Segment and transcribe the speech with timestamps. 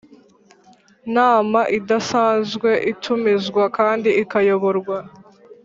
[1.15, 4.97] Nama idasanzwe itumizwa kandi ikayoborwa